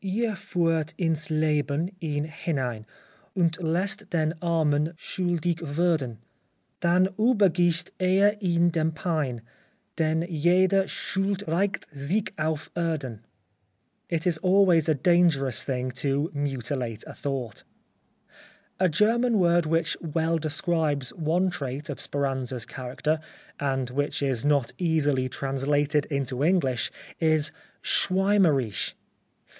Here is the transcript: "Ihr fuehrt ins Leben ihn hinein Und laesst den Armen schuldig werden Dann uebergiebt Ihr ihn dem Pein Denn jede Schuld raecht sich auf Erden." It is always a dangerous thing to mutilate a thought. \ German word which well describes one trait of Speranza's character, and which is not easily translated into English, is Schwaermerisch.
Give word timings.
"Ihr 0.03 0.33
fuehrt 0.35 0.95
ins 0.97 1.29
Leben 1.29 1.91
ihn 2.01 2.23
hinein 2.25 2.87
Und 3.35 3.61
laesst 3.61 4.11
den 4.11 4.33
Armen 4.41 4.93
schuldig 4.97 5.59
werden 5.61 6.17
Dann 6.79 7.07
uebergiebt 7.19 7.91
Ihr 7.99 8.41
ihn 8.41 8.71
dem 8.71 8.95
Pein 8.95 9.41
Denn 9.99 10.23
jede 10.23 10.87
Schuld 10.87 11.47
raecht 11.47 11.87
sich 11.91 12.33
auf 12.39 12.71
Erden." 12.73 13.19
It 14.09 14.25
is 14.25 14.39
always 14.39 14.89
a 14.89 14.95
dangerous 14.95 15.61
thing 15.63 15.91
to 15.91 16.31
mutilate 16.33 17.03
a 17.05 17.13
thought. 17.13 17.63
\ 18.79 18.89
German 18.99 19.37
word 19.37 19.67
which 19.67 19.95
well 20.01 20.39
describes 20.39 21.13
one 21.13 21.51
trait 21.51 21.91
of 21.91 22.01
Speranza's 22.01 22.65
character, 22.65 23.19
and 23.59 23.91
which 23.91 24.23
is 24.23 24.43
not 24.43 24.73
easily 24.79 25.29
translated 25.29 26.07
into 26.07 26.43
English, 26.43 26.91
is 27.19 27.51
Schwaermerisch. 27.83 28.93